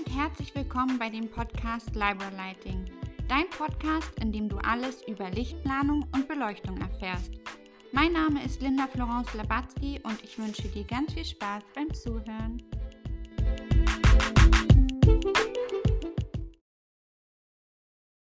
[0.00, 2.90] und herzlich willkommen bei dem Podcast Library Lighting.
[3.28, 7.34] Dein Podcast, in dem du alles über Lichtplanung und Beleuchtung erfährst.
[7.92, 12.62] Mein Name ist Linda Florence Labatzky und ich wünsche dir ganz viel Spaß beim Zuhören.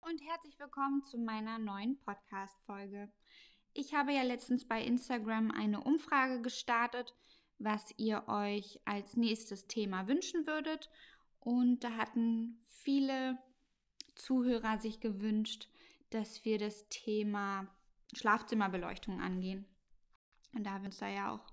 [0.02, 3.10] Und herzlich willkommen zu meiner neuen Podcast-Folge.
[3.74, 7.14] Ich habe ja letztens bei Instagram eine Umfrage gestartet,
[7.60, 10.90] was ihr euch als nächstes Thema wünschen würdet.
[11.42, 13.38] Und da hatten viele
[14.16, 15.68] Zuhörer sich gewünscht,
[16.12, 17.68] dass wir das Thema
[18.14, 19.66] Schlafzimmerbeleuchtung angehen.
[20.54, 21.46] Und da wir uns da ja auch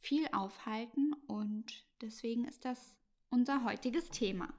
[0.00, 2.94] viel aufhalten und deswegen ist das
[3.30, 4.52] unser heutiges Thema.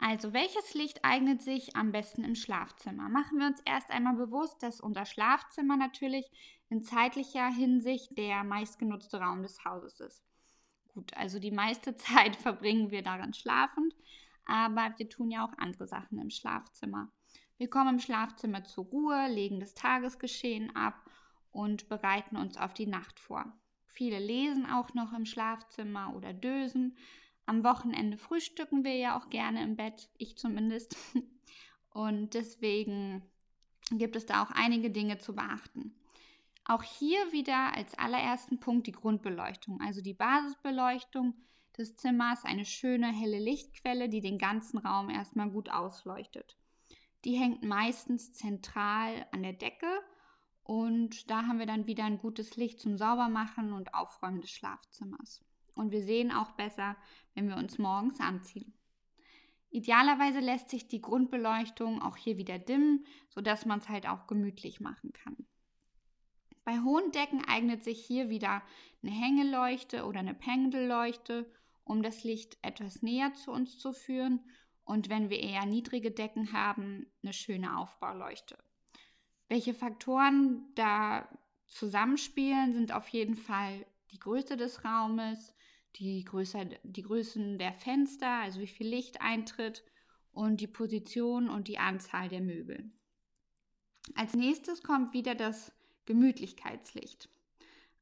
[0.00, 3.08] Also, welches Licht eignet sich am besten im Schlafzimmer?
[3.08, 6.30] Machen wir uns erst einmal bewusst, dass unser Schlafzimmer natürlich
[6.70, 10.24] in zeitlicher Hinsicht der meistgenutzte Raum des Hauses ist.
[10.98, 13.94] Gut, also die meiste Zeit verbringen wir darin schlafend,
[14.46, 17.12] aber wir tun ja auch andere Sachen im Schlafzimmer.
[17.56, 21.08] Wir kommen im Schlafzimmer zur Ruhe, legen das Tagesgeschehen ab
[21.52, 23.44] und bereiten uns auf die Nacht vor.
[23.86, 26.96] Viele lesen auch noch im Schlafzimmer oder dösen.
[27.46, 30.96] Am Wochenende frühstücken wir ja auch gerne im Bett, ich zumindest.
[31.90, 33.22] Und deswegen
[33.92, 35.94] gibt es da auch einige Dinge zu beachten.
[36.70, 41.34] Auch hier wieder als allerersten Punkt die Grundbeleuchtung, also die Basisbeleuchtung
[41.78, 46.58] des Zimmers, eine schöne helle Lichtquelle, die den ganzen Raum erstmal gut ausleuchtet.
[47.24, 49.88] Die hängt meistens zentral an der Decke
[50.62, 55.42] und da haben wir dann wieder ein gutes Licht zum Saubermachen und Aufräumen des Schlafzimmers.
[55.74, 56.96] Und wir sehen auch besser,
[57.34, 58.74] wenn wir uns morgens anziehen.
[59.70, 64.80] Idealerweise lässt sich die Grundbeleuchtung auch hier wieder dimmen, sodass man es halt auch gemütlich
[64.80, 65.46] machen kann.
[66.68, 68.60] Bei hohen Decken eignet sich hier wieder
[69.02, 71.50] eine Hängeleuchte oder eine Pendelleuchte,
[71.82, 74.40] um das Licht etwas näher zu uns zu führen.
[74.84, 78.58] Und wenn wir eher niedrige Decken haben, eine schöne Aufbauleuchte.
[79.48, 81.26] Welche Faktoren da
[81.68, 85.54] zusammenspielen, sind auf jeden Fall die Größe des Raumes,
[85.96, 89.84] die, Größe, die Größen der Fenster, also wie viel Licht eintritt
[90.32, 92.92] und die Position und die Anzahl der Möbel.
[94.14, 95.72] Als nächstes kommt wieder das
[96.08, 97.28] Gemütlichkeitslicht.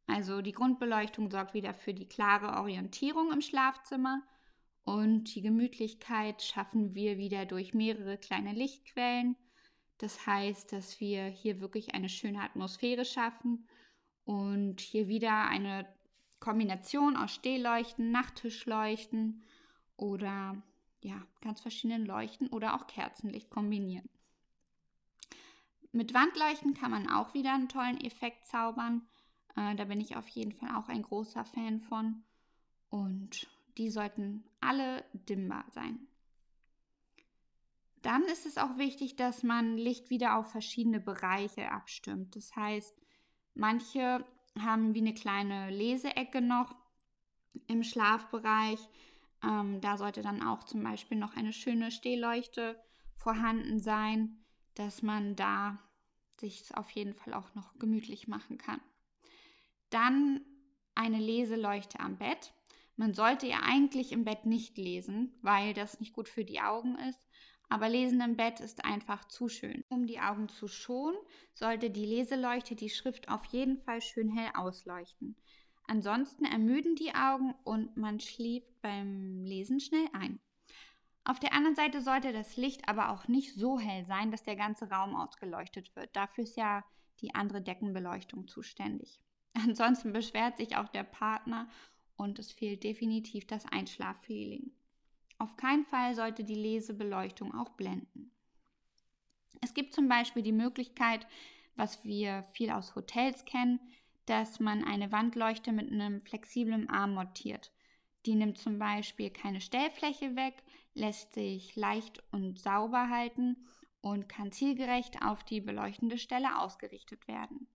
[0.06, 4.22] Also die Grundbeleuchtung sorgt wieder für die klare Orientierung im Schlafzimmer
[4.84, 9.34] und die Gemütlichkeit schaffen wir wieder durch mehrere kleine Lichtquellen.
[9.99, 13.67] Das heißt, dass wir hier wirklich eine schöne Atmosphäre schaffen
[14.25, 15.84] und hier wieder eine
[16.38, 19.43] Kombination aus Stehleuchten, Nachttischleuchten
[19.97, 20.62] oder
[21.00, 24.09] ja, ganz verschiedenen Leuchten oder auch Kerzenlicht kombinieren.
[25.97, 29.09] Mit Wandleuchten kann man auch wieder einen tollen Effekt zaubern.
[29.57, 32.23] Äh, da bin ich auf jeden Fall auch ein großer Fan von.
[32.91, 33.47] Und
[33.79, 36.06] die sollten alle dimmbar sein.
[38.03, 42.37] Dann ist es auch wichtig, dass man Licht wieder auf verschiedene Bereiche abstimmt.
[42.37, 42.95] Das heißt,
[43.55, 44.23] manche
[44.61, 46.77] haben wie eine kleine Leseecke noch
[47.69, 48.87] im Schlafbereich.
[49.43, 52.79] Ähm, da sollte dann auch zum Beispiel noch eine schöne Stehleuchte
[53.15, 55.79] vorhanden sein, dass man da
[56.41, 58.81] sich auf jeden Fall auch noch gemütlich machen kann.
[59.91, 60.41] Dann
[60.95, 62.53] eine Leseleuchte am Bett.
[62.97, 66.97] Man sollte ja eigentlich im Bett nicht lesen, weil das nicht gut für die Augen
[66.97, 67.27] ist.
[67.69, 69.85] Aber Lesen im Bett ist einfach zu schön.
[69.89, 71.19] Um die Augen zu schonen,
[71.53, 75.37] sollte die Leseleuchte die Schrift auf jeden Fall schön hell ausleuchten.
[75.89, 80.41] Ansonsten ermüden die Augen und man schläft beim Lesen schnell ein.
[81.28, 84.54] Auf der anderen Seite sollte das Licht aber auch nicht so hell sein, dass der
[84.54, 86.14] ganze Raum ausgeleuchtet wird.
[86.14, 86.84] Dafür ist ja
[87.20, 89.19] die andere Deckenbeleuchtung zuständig.
[89.54, 91.69] Ansonsten beschwert sich auch der Partner
[92.16, 94.70] und es fehlt definitiv das Einschlaffeeling.
[95.38, 98.31] Auf keinen Fall sollte die Lesebeleuchtung auch blenden.
[99.60, 101.26] Es gibt zum Beispiel die Möglichkeit,
[101.75, 103.81] was wir viel aus Hotels kennen,
[104.26, 107.72] dass man eine Wandleuchte mit einem flexiblen Arm montiert.
[108.26, 110.62] Die nimmt zum Beispiel keine Stellfläche weg,
[110.96, 113.69] lässt sich leicht und sauber halten
[114.00, 117.69] und kann zielgerecht auf die beleuchtende Stelle ausgerichtet werden.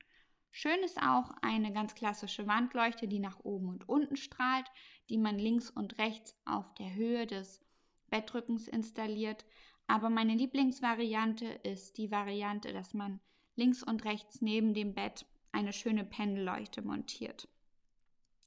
[0.49, 4.65] Schön ist auch eine ganz klassische Wandleuchte, die nach oben und unten strahlt,
[5.09, 7.61] die man links und rechts auf der Höhe des
[8.09, 9.45] Bettrückens installiert.
[9.87, 13.21] Aber meine Lieblingsvariante ist die Variante, dass man
[13.55, 17.47] links und rechts neben dem Bett eine schöne Pendelleuchte montiert.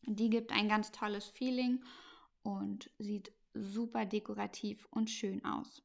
[0.02, 1.82] Die gibt ein ganz tolles Feeling
[2.42, 5.82] und sieht super dekorativ und schön aus.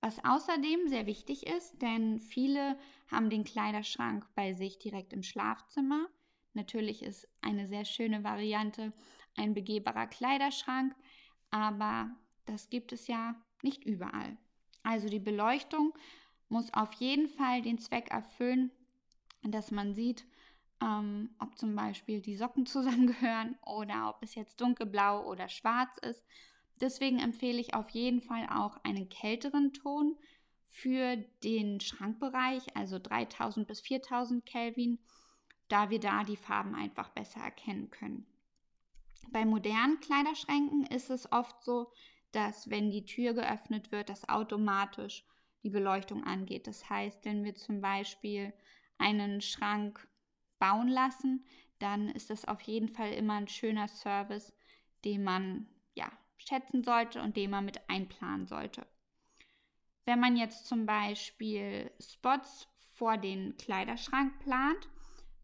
[0.00, 2.78] Was außerdem sehr wichtig ist, denn viele
[3.10, 6.08] haben den Kleiderschrank bei sich direkt im Schlafzimmer.
[6.54, 8.92] Natürlich ist eine sehr schöne Variante
[9.36, 10.94] ein begehbarer Kleiderschrank,
[11.50, 12.10] aber
[12.46, 14.36] Das gibt es ja nicht überall.
[14.82, 15.92] Also die Beleuchtung
[16.48, 18.72] muss auf jeden Fall den Zweck erfüllen,
[19.42, 20.26] dass man sieht,
[20.82, 26.24] ähm, ob zum Beispiel die Socken zusammengehören oder ob es jetzt dunkelblau oder schwarz ist.
[26.80, 30.16] Deswegen empfehle ich auf jeden Fall auch einen kälteren Ton
[30.68, 34.98] für den Schrankbereich, also 3000 bis 4000 Kelvin,
[35.68, 38.26] da wir da die Farben einfach besser erkennen können.
[39.30, 41.92] Bei modernen Kleiderschränken ist es oft so,
[42.32, 45.24] dass wenn die Tür geöffnet wird, das automatisch
[45.62, 46.66] die Beleuchtung angeht.
[46.66, 48.52] Das heißt, wenn wir zum Beispiel
[48.98, 50.08] einen Schrank
[50.58, 51.44] bauen lassen,
[51.78, 54.52] dann ist das auf jeden Fall immer ein schöner Service,
[55.04, 55.66] den man
[56.40, 58.86] schätzen sollte und den man mit einplanen sollte.
[60.04, 64.88] Wenn man jetzt zum Beispiel Spots vor den Kleiderschrank plant,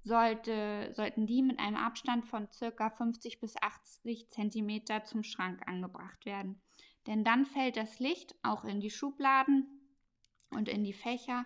[0.02, 2.90] sollte, sollten die mit einem Abstand von ca.
[2.90, 6.60] 50 bis 80 cm zum Schrank angebracht werden.
[7.06, 9.66] Denn dann fällt das Licht auch in die Schubladen
[10.50, 11.44] und in die Fächer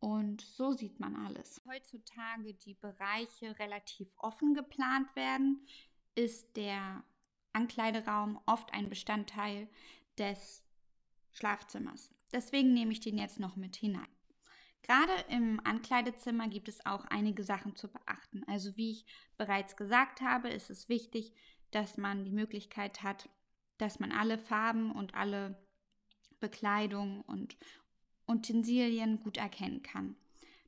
[0.00, 1.60] und so sieht man alles.
[1.66, 5.66] Heutzutage die Bereiche relativ offen geplant werden,
[6.14, 7.02] ist der
[7.58, 9.68] Ankleideraum oft ein Bestandteil
[10.16, 10.62] des
[11.32, 12.14] Schlafzimmers.
[12.32, 14.06] Deswegen nehme ich den jetzt noch mit hinein.
[14.82, 18.44] Gerade im Ankleidezimmer gibt es auch einige Sachen zu beachten.
[18.46, 19.06] Also wie ich
[19.36, 21.32] bereits gesagt habe, ist es wichtig,
[21.72, 23.28] dass man die Möglichkeit hat,
[23.76, 25.60] dass man alle Farben und alle
[26.38, 27.56] Bekleidung und
[28.28, 30.14] Utensilien gut erkennen kann.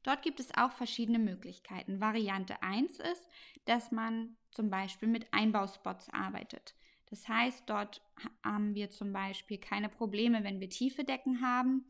[0.03, 2.01] Dort gibt es auch verschiedene Möglichkeiten.
[2.01, 3.29] Variante 1 ist,
[3.67, 6.75] dass man zum Beispiel mit Einbauspots arbeitet.
[7.11, 8.01] Das heißt, dort
[8.45, 11.85] haben wir zum Beispiel keine Probleme, wenn wir tiefe Decken haben.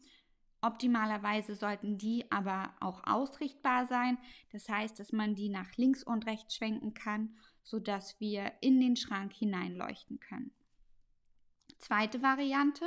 [0.62, 4.18] Optimalerweise sollten die aber auch ausrichtbar sein.
[4.50, 8.96] Das heißt, dass man die nach links und rechts schwenken kann, sodass wir in den
[8.96, 10.52] Schrank hineinleuchten können.
[11.78, 12.84] Zweite Variante,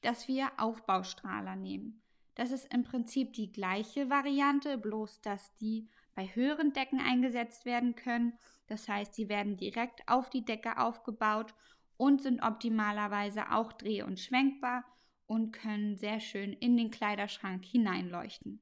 [0.00, 2.02] dass wir Aufbaustrahler nehmen.
[2.34, 7.94] Das ist im Prinzip die gleiche Variante, bloß dass die bei höheren Decken eingesetzt werden
[7.94, 8.38] können.
[8.66, 11.54] Das heißt, sie werden direkt auf die Decke aufgebaut
[11.96, 14.84] und sind optimalerweise auch dreh- und schwenkbar
[15.26, 18.60] und können sehr schön in den Kleiderschrank hineinleuchten.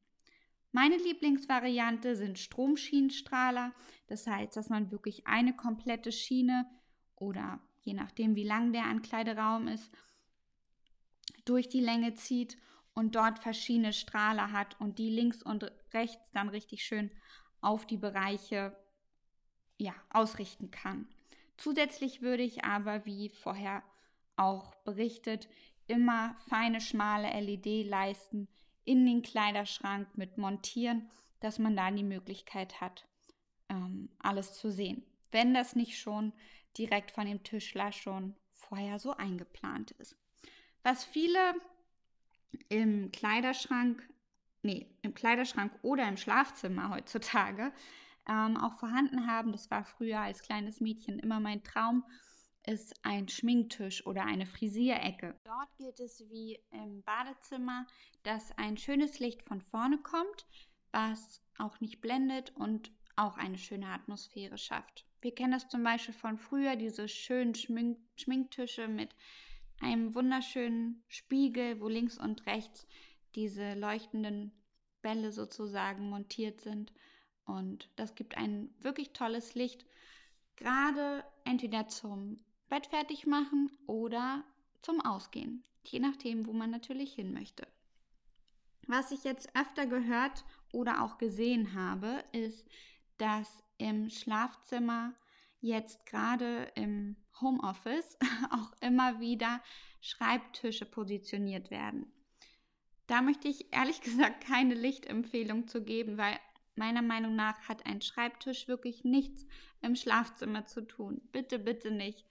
[0.70, 3.72] Meine Lieblingsvariante sind Stromschienenstrahler.
[4.06, 6.66] Das heißt, dass man wirklich eine komplette Schiene
[7.16, 9.90] oder je nachdem, wie lang der Ankleideraum ist,
[11.44, 12.56] durch die Länge zieht
[12.94, 17.10] und dort verschiedene Strahler hat und die links und rechts dann richtig schön
[17.62, 18.76] auf die Bereiche
[19.78, 21.08] ja, ausrichten kann.
[21.56, 23.82] Zusätzlich würde ich aber, wie vorher
[24.36, 25.48] auch berichtet,
[25.86, 28.48] immer feine, schmale LED-Leisten
[28.84, 31.10] in den Kleiderschrank mit montieren,
[31.40, 33.06] dass man da die Möglichkeit hat,
[33.68, 35.04] ähm, alles zu sehen.
[35.30, 36.32] Wenn das nicht schon
[36.76, 40.16] direkt von dem Tischler schon vorher so eingeplant ist.
[40.82, 41.54] Was viele
[42.68, 44.02] im Kleiderschrank,
[44.62, 47.72] nee, im Kleiderschrank oder im Schlafzimmer heutzutage
[48.28, 49.52] ähm, auch vorhanden haben.
[49.52, 52.04] Das war früher als kleines Mädchen immer mein Traum,
[52.64, 55.34] ist ein Schminktisch oder eine Frisierecke.
[55.44, 57.86] Dort gilt es wie im Badezimmer,
[58.22, 60.46] dass ein schönes Licht von vorne kommt,
[60.92, 65.06] was auch nicht blendet und auch eine schöne Atmosphäre schafft.
[65.20, 69.14] Wir kennen das zum Beispiel von früher, diese schönen Schmink Schminktische mit
[69.80, 72.86] einem wunderschönen Spiegel, wo links und rechts
[73.34, 74.52] diese leuchtenden
[75.02, 76.92] Bälle sozusagen montiert sind.
[77.44, 79.84] Und das gibt ein wirklich tolles Licht,
[80.56, 84.44] gerade entweder zum Bett fertig machen oder
[84.80, 87.66] zum Ausgehen, je nachdem, wo man natürlich hin möchte.
[88.86, 92.66] Was ich jetzt öfter gehört oder auch gesehen habe, ist,
[93.18, 95.14] dass im Schlafzimmer
[95.60, 98.18] jetzt gerade im Homeoffice
[98.50, 99.62] auch immer wieder
[100.00, 102.12] Schreibtische positioniert werden.
[103.06, 106.38] Da möchte ich ehrlich gesagt keine Lichtempfehlung zu geben, weil
[106.74, 109.46] meiner Meinung nach hat ein Schreibtisch wirklich nichts
[109.82, 111.20] im Schlafzimmer zu tun.
[111.32, 112.24] Bitte, bitte nicht.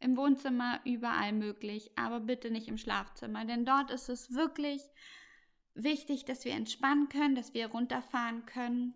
[0.00, 4.82] Im Wohnzimmer überall möglich, aber bitte nicht im Schlafzimmer, denn dort ist es wirklich
[5.74, 8.94] wichtig, dass wir entspannen können, dass wir runterfahren können,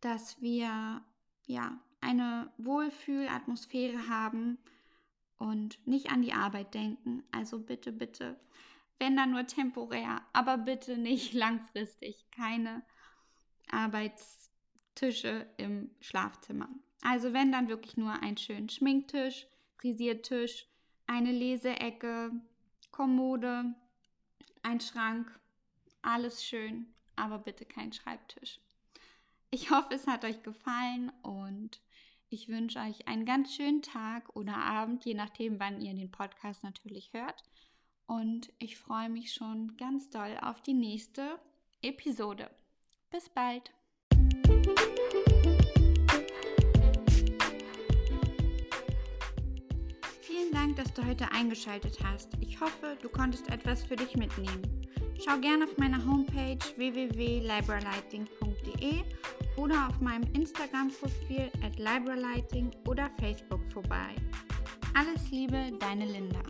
[0.00, 1.02] dass wir
[1.46, 4.58] ja eine Wohlfühlatmosphäre haben
[5.38, 7.22] und nicht an die Arbeit denken.
[7.32, 8.38] Also bitte, bitte,
[8.98, 12.24] wenn dann nur temporär, aber bitte nicht langfristig.
[12.30, 12.82] Keine
[13.70, 16.68] Arbeitstische im Schlafzimmer.
[17.02, 19.46] Also wenn dann wirklich nur ein schönen Schminktisch,
[19.76, 20.66] Frisiertisch,
[21.06, 22.32] eine Leseecke,
[22.90, 23.74] Kommode,
[24.62, 25.38] ein Schrank,
[26.00, 26.86] alles schön,
[27.16, 28.60] aber bitte kein Schreibtisch.
[29.50, 31.80] Ich hoffe, es hat euch gefallen und
[32.30, 36.64] Ich wünsche euch einen ganz schönen Tag oder Abend, je nachdem, wann ihr den Podcast
[36.64, 37.44] natürlich hört.
[38.06, 41.38] Und ich freue mich schon ganz doll auf die nächste
[41.82, 42.50] Episode.
[43.10, 43.72] Bis bald.
[50.20, 52.28] Vielen Dank, dass du heute eingeschaltet hast.
[52.40, 54.62] Ich hoffe, du konntest etwas für dich mitnehmen.
[55.24, 59.02] Schau gerne auf meiner Homepage www.libralighting.de
[59.56, 64.14] oder auf meinem Instagram-Profil at libralighting oder Facebook vorbei.
[64.94, 66.42] Alles Liebe, deine Linda.